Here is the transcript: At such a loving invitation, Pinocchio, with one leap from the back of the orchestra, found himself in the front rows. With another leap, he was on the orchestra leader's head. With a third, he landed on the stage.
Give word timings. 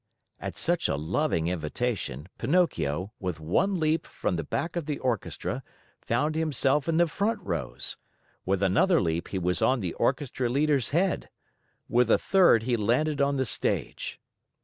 At 0.39 0.57
such 0.57 0.87
a 0.87 0.95
loving 0.95 1.47
invitation, 1.47 2.27
Pinocchio, 2.39 3.13
with 3.19 3.39
one 3.39 3.79
leap 3.79 4.07
from 4.07 4.35
the 4.35 4.43
back 4.43 4.75
of 4.75 4.87
the 4.87 4.97
orchestra, 4.97 5.61
found 5.99 6.33
himself 6.33 6.89
in 6.89 6.97
the 6.97 7.05
front 7.05 7.39
rows. 7.41 7.97
With 8.43 8.63
another 8.63 8.99
leap, 8.99 9.27
he 9.27 9.37
was 9.37 9.61
on 9.61 9.79
the 9.79 9.93
orchestra 9.93 10.49
leader's 10.49 10.89
head. 10.89 11.29
With 11.87 12.09
a 12.09 12.17
third, 12.17 12.63
he 12.63 12.75
landed 12.75 13.21
on 13.21 13.37
the 13.37 13.45
stage. 13.45 14.19